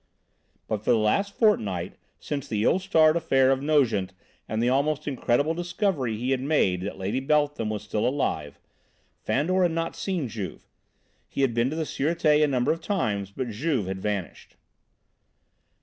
But 0.67 0.83
for 0.83 0.89
the 0.89 0.97
last 0.97 1.37
fortnight, 1.37 1.93
since 2.19 2.47
the 2.47 2.63
ill 2.63 2.79
starred 2.79 3.15
affair 3.15 3.51
of 3.51 3.61
Nogent 3.61 4.13
and 4.49 4.59
the 4.59 4.67
almost 4.67 5.07
incredible 5.07 5.53
discovery 5.53 6.17
he 6.17 6.31
had 6.31 6.41
made 6.41 6.81
that 6.81 6.97
Lady 6.97 7.19
Beltham 7.19 7.69
was 7.69 7.83
still 7.83 8.07
alive, 8.07 8.59
Fandor 9.23 9.61
had 9.61 9.73
not 9.73 9.95
seen 9.95 10.27
Juve. 10.27 10.65
He 11.27 11.41
had 11.41 11.53
been 11.53 11.69
to 11.69 11.75
the 11.75 11.83
Sûreté 11.83 12.43
a 12.43 12.47
number 12.47 12.71
of 12.71 12.81
times, 12.81 13.29
but 13.29 13.51
Juve 13.51 13.85
had 13.85 14.01
vanished. 14.01 14.55